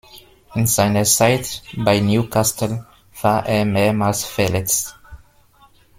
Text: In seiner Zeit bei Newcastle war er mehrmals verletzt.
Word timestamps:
In 0.55 0.65
seiner 0.65 1.03
Zeit 1.03 1.61
bei 1.77 1.99
Newcastle 1.99 2.87
war 3.21 3.45
er 3.45 3.65
mehrmals 3.65 4.23
verletzt. 4.25 4.97